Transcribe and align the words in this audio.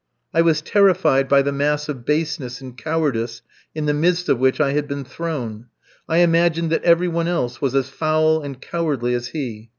I 0.33 0.41
was 0.41 0.63
terrified 0.63 1.27
by 1.29 1.43
the 1.43 1.51
mass 1.51 1.87
of 1.87 2.05
baseness 2.05 2.59
and 2.59 2.75
cowardice 2.75 3.43
in 3.75 3.85
the 3.85 3.93
midst 3.93 4.29
of 4.29 4.39
which 4.39 4.59
I 4.59 4.71
had 4.71 4.87
been 4.87 5.03
thrown. 5.05 5.67
I 6.09 6.17
imagined 6.17 6.71
that 6.71 6.83
every 6.83 7.07
one 7.07 7.27
else 7.27 7.61
was 7.61 7.75
as 7.75 7.89
foul 7.89 8.41
and 8.41 8.59
cowardly 8.59 9.13
as 9.13 9.27
he. 9.27 9.69